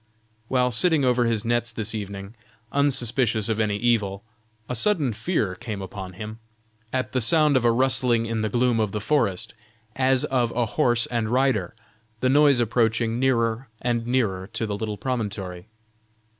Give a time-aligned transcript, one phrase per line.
[0.47, 2.33] While sitting over his nets this evening,
[2.71, 4.23] unsuspicious of any evil,
[4.67, 6.39] a sudden fear came upon him,
[6.91, 9.53] at the sound of a rustling in the gloom of the forest,
[9.95, 11.75] as of a horse and rider,
[12.19, 15.67] the noise approaching nearer and nearer to the little promontory.